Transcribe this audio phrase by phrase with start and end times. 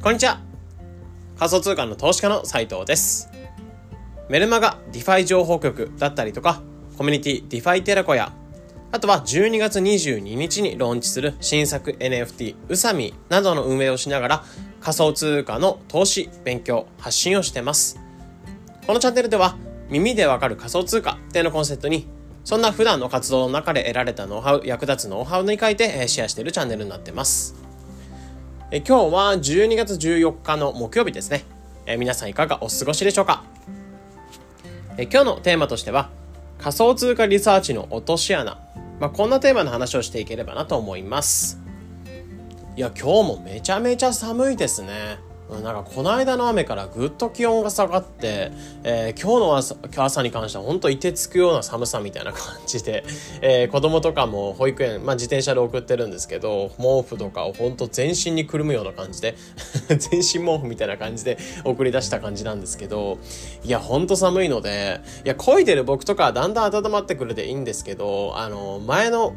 [0.00, 0.38] こんにちは
[1.36, 3.28] 仮想通貨の投資家の斉藤です
[4.28, 6.62] メルマガ DeFi 情報局だったりとか
[6.96, 8.32] コミュニティディファイテラコや
[8.92, 14.44] あとは12月22日にローンチする新作 NFT うさみなどの運営をしながら
[14.80, 17.98] 仮想通貨の投資、勉強、発信をしてます。
[18.86, 19.56] このチャンネルでは
[19.90, 22.06] 耳でわかる仮想通貨っていうのコンセプトに
[22.44, 27.67] そんな普段の活動の中で得られたノウハウ、役立つノウハウについてシェアしているチャンネルになってます。
[28.70, 31.44] え今日は12月14日の木曜日ですね。
[31.86, 33.42] え皆さんいかがお過ごしでしょうか？
[34.98, 36.10] え今日のテーマとしては、
[36.58, 38.58] 仮想通貨リサーチの落とし穴。
[39.00, 41.58] まあ、こんなテーマの話をしていければなと思います。
[42.76, 45.18] いや、今日もめちゃめちゃ寒いですね。
[45.50, 48.52] なんかこの間の雨からぐっと気温が下がって、
[48.84, 53.04] えー、今日の朝朝に関しては本当いてつくような寒さみたいな感じで、
[53.40, 59.36] えー、子供とかも保育園、まあ、自転車で送ってるんですけど毛布とかを本当全身にくるむような感じで
[59.88, 63.18] 全身毛布みたいな感じで送り出した感じなんですけど
[63.64, 69.34] いや本当寒いのでいや漕いでる僕とかはだんだん温まってくるでいいんですけどあの前の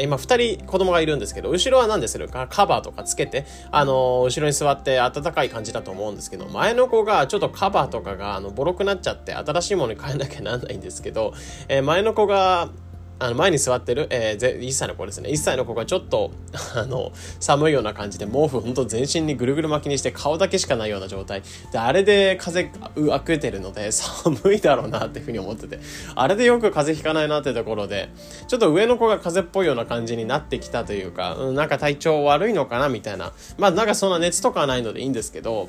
[0.00, 2.46] 今2人子供がいるんですけど、後ろは何でするか？
[2.48, 11.34] カバーとかつけて、あの後ろに座って暖かい感じだと思うんですけど、前の子がちょっとカバーとかがあのボロくなっちゃって新しいものに変えなきゃなんないんですけど、
[11.68, 12.70] えー、前の子が
[13.18, 15.30] あの前に座ってる、えー、1歳の子ですね。
[15.30, 16.32] 1歳の子がちょっと、
[16.74, 21.42] あの、寒いような感じで毛布ほんと全身にぐるぐる巻きにして顔だけしかないような状態。
[21.70, 22.70] で、あれで風
[23.10, 25.78] あくてるので 寒いだろうなっていうふうに思ってて、
[26.14, 28.08] あれでよく風邪ひかないなってところで、
[28.48, 33.32] ちょっと上の子が風邪っぽいような感じになってきたというか、うん、なんか体調悪いのかなみたいな。
[33.58, 35.68] まあなんかそんな熱とかはないのでいいんですけど、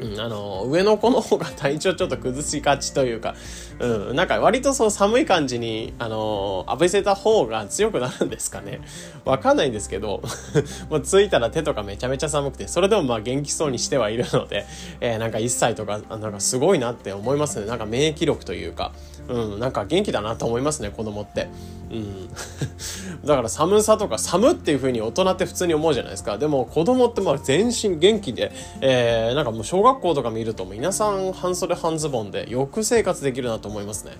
[0.00, 3.34] うん、あの、上の子の方が体調ちょっと崩しがちというか、
[3.78, 8.80] うん、なんか割とそう寒い感じに、あの、浴びせた方が強くなるんですかね。
[9.24, 10.20] わかんないんですけど、
[10.90, 14.66] もう着いたら手とかめちゃめちゃ寒くて、それでもまあ元気そうにしてはいるので、
[15.00, 17.66] えー、なんか1歳とか、なんかすごいなって思いますね。
[17.66, 18.92] なんか免疫力というか、
[19.28, 21.48] うん、なんか元気だなと思いますね、子供って。
[21.90, 22.28] うん。
[23.24, 26.36] だから寒さとか寒っていう風に大人って普通に思うじゃないですか。
[26.36, 34.12] でも子供ってまあ全身元気で、えー、なんかもう小学校とか見ると皆さん半袖半ズボンでよく生活できるなと思いますね。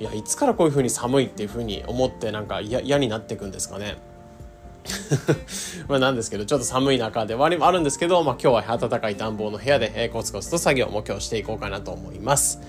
[0.00, 3.96] いや、いつからこういう風に寒いっていう風に思ってなんか嫌になっていくんですかね。
[5.88, 12.60] まあなんですけど、ちょっと寒い中ではあるんですけど、まあ今日は暖かい暖房の部屋で、え、コツコツと作業も今日していこうかなと思います。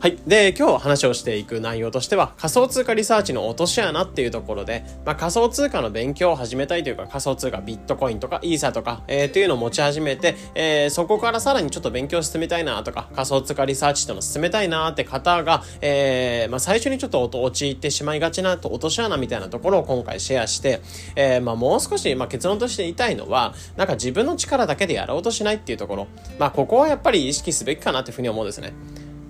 [0.00, 0.16] はい。
[0.28, 20.80] で、今日話をしていく内容としては、仮想通貨リサーチの落とし穴っていうところで、まあ、仮想通貨の勉強を始めたいというか、仮想通貨ビットコインとかイーサとか、えー、っていうのを持ち始めて、えー、そこからさらにちょっと勉強進めたいなとか、仮想通貨リサーチってのを進めたいなって方が、えー、まあ、最初にちょっと陥ってしまいがちなと落とし穴みたいなところを今回シェアして、
[21.16, 26.06] えー、まあ、もう少し、まあ、結論として言いたいのは、なんか自分の力だけでやろうとしないっていうところ、
[26.38, 28.72] まあ、ここはやっぱり意識すべきかなっていうふうに思うんですね。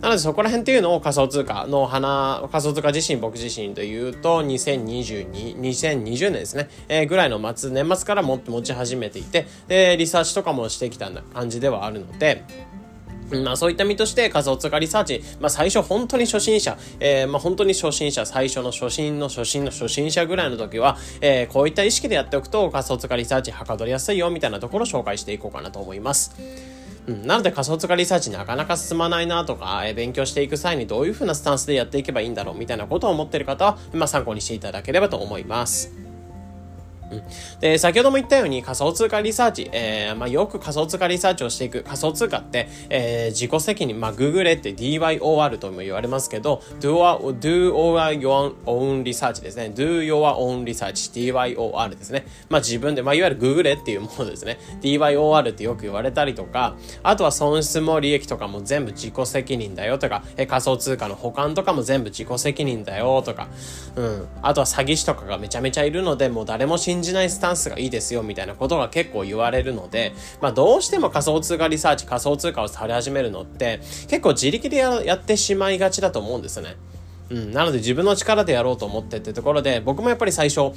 [0.01, 12.45] なのでそこら辺っていうのを仮想通貨の花、仮想通貨自身、僕自身というと、2022、2020年ですね、えー、ぐらいの末、年末からも持ち始めていて、で、リサーチとかもしてきた感じではあるので、
[13.45, 26.78] まあそういった身として仮想通貨リサーチ、まあ最初本当に初心者、えー、まあ本当に初心者、最初の初心の初心の初心者ぐらいの時は、えー、こういった意識でやっておくと仮想通貨リサーチはかどりやすいよみたいなところを紹介していこうかなと思います。
[27.09, 36.08] うん、なので仮想通貨リサーチなかなか進まないなとか、え、勉強していく際にどういう風なスタンスでやっていけばいいんだろうみたいなことを思ってる方は、まあ、参考にしていただければと思います。
[37.11, 37.23] うん、
[37.61, 49.73] で、先ほども言ったように仮想通貨リサーチ、えー、まあ、よく仮想通貨リサーチをしていく仮想通貨って、えー、自己責任、まあ、ググれって DYOR とも言われますけど、do, or, do or your own research ですね。
[49.75, 52.27] do your own research, DYOR ですね。
[52.49, 54.59] まあ、自分で、まあ、いわゆるググれっていうものですね。
[54.81, 63.49] DYOR ってよく言われたりとか、あとは損失も利益とかも全部自己責任だよとか、えー、仮想通貨の保管とかも全部自己責任だよとか、
[63.97, 64.29] うん。
[64.43, 76.77] あとは詐欺師とかがめちゃめちゃいるので、もう誰も信じ信じないスタンスがいいですよみたいなことが結構言われるので、まあどうしても仮想通貨リサーチ、仮想通貨をされ始めるのって結構自力でやってしまいがちだと思うんですね。
[77.31, 80.73] うん、なので自分の力でやろうと思ってってところで僕もやっぱり最初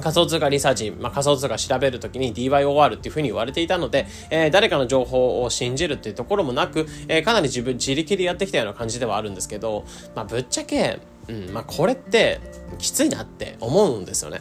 [0.00, 9.84] 仮想通貨リサーチ、まあ、仮想通貨調べるときに DYOR っていうふうに言われていたので、えー、誰かの情報を信じるっていうところもなく、えー、かなり自分自力でやってきたような感じではあるんですけど、
[10.14, 12.40] まあ、ぶっちゃけ、うん、まあ、これって
[12.78, 14.40] きついなって思うんですよね。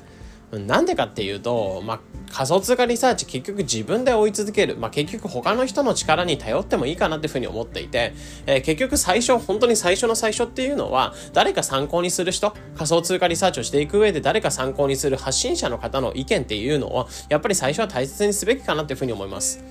[0.52, 2.00] なんでかっていうと、まあ、
[2.32, 4.78] 仮想通貨リサーチ結局自分で追い続ける。
[4.78, 8.14] まあ、結局他の人の力に頼ってもいいかなっていうふうに思っていて、
[8.48, 19.64] えー、結局最初、本当に最初の最初っていうのは、誰か参考にする人、仮想通貨リサーチをしていく上で誰か参考にする発信者の方の意見っていうのを、やっぱり最初は大切にすべきかなっていうふうに思います。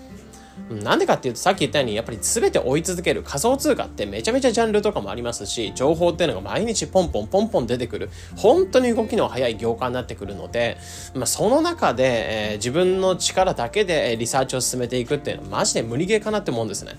[0.70, 10.76] なんでかっていうとさっき言ったようにやっぱり全て追い続ける仮想通貨ってめちゃめちゃジャンルとかもありますし情報っていうのが毎日ポンポンポンポン出てくる本当に動きの速い業界になってくるので、
[11.14, 16.96] まあ、その中で、えー、自分の力だけでリサーチを進めていくっていうのはマジで無理ゲーかなって思うんですね。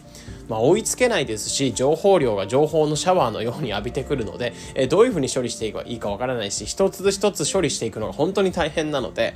[0.50, 9.36] まあ、追いつけないですし、情報量が情報のシャワーのように浴びてくるので、え、どういうふうに処理していけばいいかわからないし、一つ一つ処理していくのが本当に大変なので、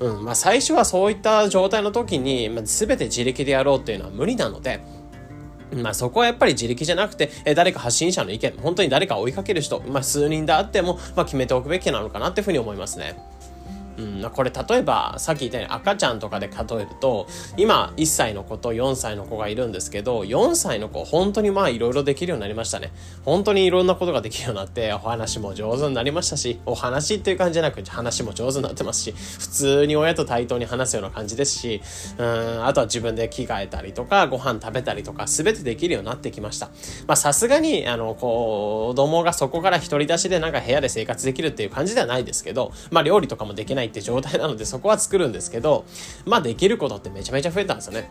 [0.00, 4.80] うん、まあ、最初はそういった状態の時に、まあ、全て自力でやろうっていうのは無理なので、
[5.74, 13.16] まあそこはやっぱり自力じゃなくて、え誰か発信者の意見、本当に誰か追いかける人、まあ数人であっても、まあ決めておくべきなのかなっていうふうに思いますね。
[13.98, 17.26] うん、これ例えばさっき言ったように赤ちゃんとかで例えると
[17.56, 22.92] 今1歳の子と4歳の子がいるんですけど4歳の子本当にまあいろいろできるようになりましたね。
[23.24, 31.80] 本当にいろんなことができるようになってお話も上手になりましたしお話っていう感じじゃなくて話も上手になってますし普通に親と対等に話すような感じですし
[32.18, 36.66] うんあとは自分で着替えたりとかご飯食べたりとか全てできるようになってきました。
[37.06, 45.84] まあさすがにあの子供がそこから独り出しでなんか部屋で生活できるっていう感じではないですけどまあ料理とかもできないないって状態なのでそこは作るんですけど、
[46.24, 48.10] まあできることってめちゃめちゃ増えたんですよね。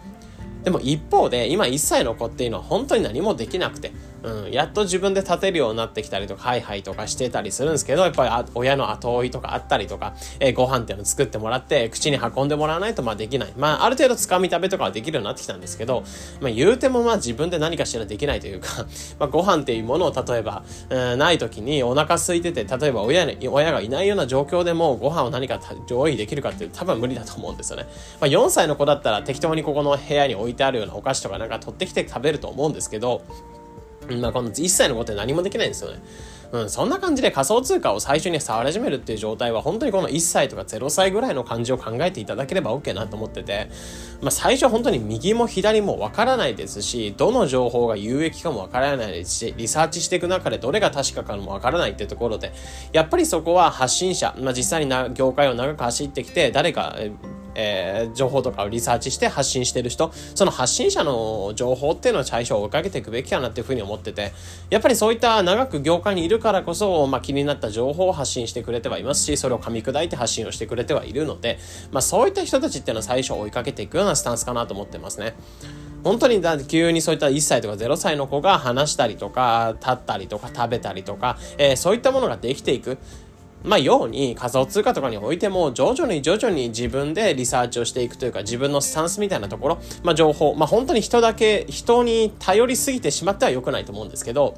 [0.64, 3.92] でも一方で今1歳の子っていうのは本当に何もできなくて、
[4.24, 13.54] うん、やっと自分で立てるようになってきたりとか、ハイハイとかしてたりするんですけど、やっぱり親の後追いとかあったりとか、えー、ご飯っていうのを作ってもらって、口に運んでもらわないとまあできない。
[13.58, 16.04] まあある程度つかみ食べとかはできるようになってきたんですけど、
[16.40, 18.70] まあ言うてもまあ自分で何かしらできないというか
[19.20, 27.88] まあご飯っていうものを例えば、うん、ない時にお腹空いてて、例えば親に、親がいないような状況でもご飯を何か上位できるかっていう多分無理だと思うんですよね。
[28.22, 33.22] まあ4歳の子だったら適当にここの部屋に置いてあるようなお菓子とかなんか取ってきて食べると思うんですけど、
[34.20, 36.00] まあ、この1歳の子って何もできないんですよね。
[36.54, 43.70] うん、そんな感じで仮想通貨を最初に触り始めるっていう状態は本当にこの1歳とか0歳ぐらいの感じを考えていただければ OK なと思ってて、
[44.22, 52.54] まあ、最初本当に右も左もわからないですし、どの情報が有益かもわからないですし、リサーチしていく中でどれが確かかもわからないっていうところで、
[52.92, 56.96] やっぱりそこは発信者、まあ、実際にな業界を長く走ってきて、誰か、
[57.56, 64.32] えー、情報とかをリサーチして発信してる人、その発信者の情報っていうのを最初追いかけていくべきかなっていうふうに思ってて、
[64.70, 71.60] やっぱりそういった長く業界にいるからこそ、まあ、気になった情報を発信してくれてはいますし、それを噛み砕いて発信をしてくれてはいるので、
[71.92, 75.34] まあ、そういった人たちっていうのは最初追いかけていくようなスタンスかなと思ってますね。
[76.04, 82.98] 本当にだ急にそういった1歳とか0歳の子が話したりとか、立ったりとか食べたりとか、えー、そういったものができていく。
[83.64, 94.56] まあ、ように仮想通貨とかにおいても、徐々に徐々に自分でリサーチをしていくというか、自分のスタンスみたいなところ、まあ、情報、まあ、本当に人だけ、人に頼りすぎてしまっては良くないと思うんですけど、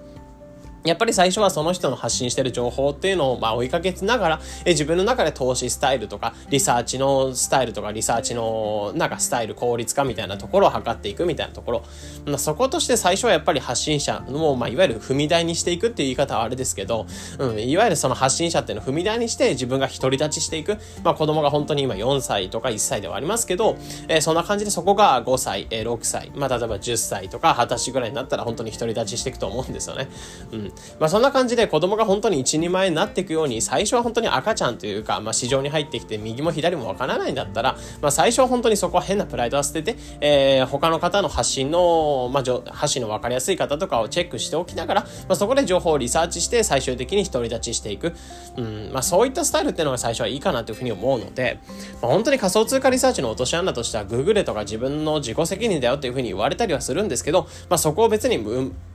[0.86, 11.84] やっぱり最初はその人の発信してる情報っていうのをまあ追いかけつながら、え自分の中で投資スタイルとか、リサーチのスタイルとか、リサーチのなんかスタイル効率化みたいなところを測っていくみたいなところ。
[12.26, 17.06] まあ、そことして最初はやっぱり発信者の、まあ、いわゆる踏み台にしていくっていう言い方はあれですけど、
[17.40, 20.78] うん、いわゆるその発信者っていうのを踏み台にして自分が独り立ちしていく。
[21.04, 23.78] まあ子供が本当に今4歳とか1歳ではありますけど、
[24.08, 30.08] えー、そんな感じでそこが5歳、えー、6歳、まあ例えば10歳とか20歳ぐらいになったら本当に独り立ちしていくと思うんですよね。
[30.52, 30.75] うん。
[31.00, 48.14] まあそんな感じで子供が本当に一人前になっていくように、最初は本当に赤ちゃんというか、まあ、市場に入ってきて右も左もわからないんだったら、まあ、最初は本当にそこは変なプライドは捨てて、えー、他の方の発信の、まあ、発信の分かりやすい方とかをチェックしておきながら、まあ、そこで情報をリサーチして最終的に独り立ちしていく。
[48.58, 51.60] うん、まあ、そういったスタイルっていうのが最初はいいかなというふうに思うので、
[52.02, 58.38] まあ、本当に仮想通貨リサーチの落とし穴としては、グーグルとか自分の自己責任だよっていうふうに言われたりはするんですけど、まあ、そこを別に、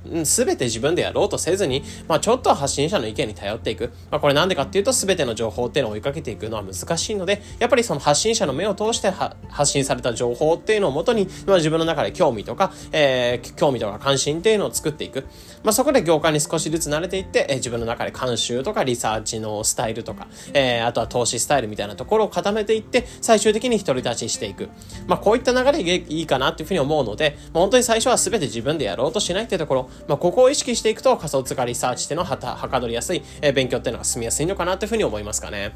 [0.07, 3.91] うん、すべて自分でやろうとせずに、まあ、ちょっと発信者の意見に頼っていく。
[4.11, 15.25] まあ、これなんでかっていうと、すべての情報っていうのを追いかけていくのは難しいので、やっぱりその発信者の目を通して発信された情報っていうのをもとに、まあ、自分の中で興味とか、えー、興味とか関心っていうのを作っていく。
[15.63, 24.69] まあ、そこで業界に少しずつ慣れていって、えー、自分の中で監修とかリサーチのスタイルとか、えー、あとは投資スタイルみたいなところを固めていって、最終的に独り立ちしていく。
[25.07, 35.73] まあ、こういった流れでいいかなっていうふうに思うので、まあ、本当に最初は全て自分でやろうとしないっていうところ、まあ、ここを意識していくと仮想通貨リサーチっていうのははかどりやすい、え、勉強っていうのが進みやすいのかなというふうに思いますかね。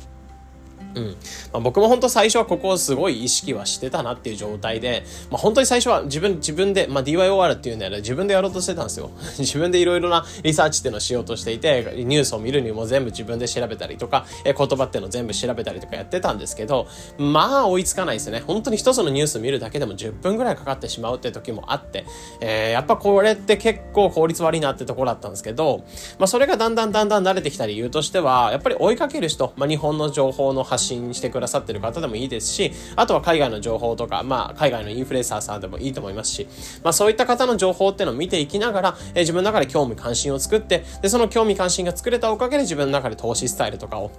[0.95, 1.17] うん。
[1.53, 9.11] まあ、僕も本当最初はここをすごい意識はしてたなっていう状態で、まあ、本当に最初は自分自分で、まあ、DYOR っていうのは自分でやろうとしてたんですよ。
[9.39, 16.87] 自分でいろいろなリサーチっていうのをしようとしていてニュースを見るにも全部自分で調べたりとか、え言葉っていうのを全部調べたりとかやってたんですけど
[17.19, 18.43] まあ追いつかないですね。
[18.47, 22.05] 本当に一つのニュース見るだけでも10分ぐらいかかってしまうって時もあって、
[22.41, 25.85] えー、やっぱこれって結構効率悪いなってところだったんですけど、
[26.19, 36.49] まあ、それがだんだんだんだん慣れてきた理由としてはやっぱり追いかける人、まあ、日本の情報の発信してくださってる方でもいいですし、あとは海外の情報とか、まあ、海外のインフルエンサーさんでもいいと思いますし、
[36.83, 44.11] まあ、そういった方の情報っていうのを見ていきながら、えー、自分の中で興味関心を作って、で、その興味関心が作れたおかげで自分の中で投資スタイルとかを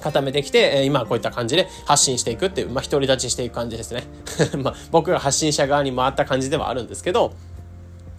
[0.00, 4.04] 固めてきて、え、今はこういった感じで発信していくっていう、まあ、独り立ちしていく感じですね。
[4.58, 7.32] まあ、僕が発信者側に回った感じではあるんですけど、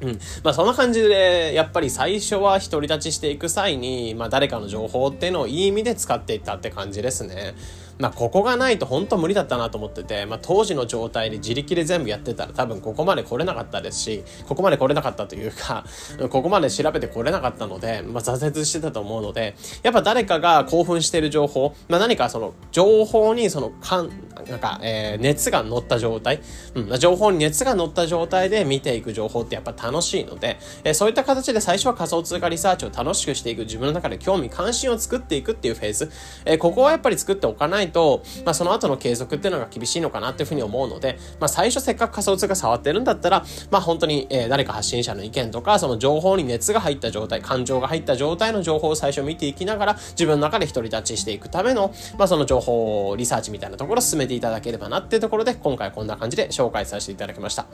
[0.02, 0.20] うん。
[0.44, 7.54] まあそんな感じで、やっぱり最初は独り立ちしていく際に、まあ誰かの情報っていうのをいい意味で使っていったって感じですね。
[8.00, 15.84] まあ、ここがないと本当無理だったなと思ってて、まあ、当時の状態で自力で全部やってたら多分ここまで来れなかったですし、ここまで来れなかったというか、
[16.32, 24.10] ここまで調べて来れなかったので、まあ、挫折してたと思うので、やっぱ誰かが興奮している情報、まあ、何かその情報にそのかん、
[24.50, 26.40] なんか、えー、熱が乗った状態、
[26.76, 36.12] うん、情報に熱が乗った状態で見ていく情報ってやっぱ楽しいので、えー、そういった形で最初は仮想通貨リサーチを楽しくしていく、自分の中で興味関心を作っていくっていうフェーズ、
[36.46, 57.66] えー、ここはやっぱり作っておかないと、まあ、その後の継続っていうのが厳しいのかなっていうふうに思うので、まあ、最初せっかく仮想通貨触ってるんだったら、まあ、本当に、えー、誰か発信者の意見とか、その情報に熱が入った状態、感情が入った状態の情報を最初見ていきながら、自分の中で独り立ちしていくための、まあ、その情報リサーチみたいなところを進めていただければなっていうところで、今回こんな感じで紹介させていただきました。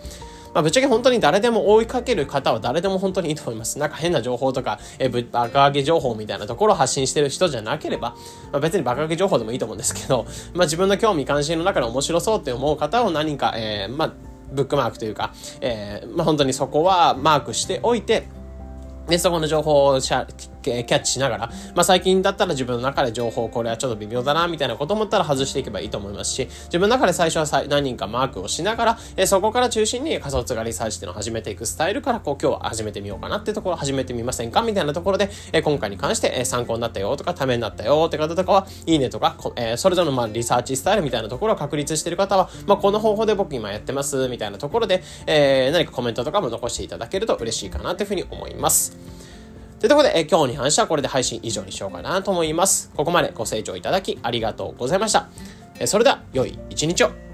[0.56, 3.78] まあ、ぶっちゃけ本当に誰でも追いかける方は誰でも本当にいいと思います。
[3.78, 8.16] なんか変な情報とか、えー、バカ上げ情報みたいなところを発信してる人じゃなければ、
[8.54, 14.14] まあ、別にバカ上げ情報でもいいと思うんですけど、 まあ、自分の興味関心の中で面白そうって思う方を何か、えー、まあ、
[14.54, 18.26] ブックマークというか、えー、まあ、本当にそこはマークしておいて、
[19.10, 20.00] で、そこの情報を
[20.65, 49.14] キャッチしながら、まあ最近だったら自分の中で情報これはちょっと微妙だなみたいなこと思ったら外していけばいいと思いますし、自分の中で最初は何人かマークをしながら、えそこから中心に仮想通貨リサーチっていうのを始めていくスタイルから、こう今日は始めてみようかなってところ始めてみませんかみたいなところで、え今回に関して、え参考になったよとか、ためになったよって方とかは、いいねとか、えそれぞれのまあリサーチスタイルみたいなところを確立してる方は、まあこの方法で僕今やってますみたいなところで、え、何かコメントとかも残していただけると嬉しいかなっていうふうに思います。
[49.86, 52.92] というところで、え今日に関してはこれで配信以上にしようかなと思います。
[52.96, 55.30] ここまでご清聴いただきありがとうございました。
[55.80, 57.25] えそれでは、良い一日を。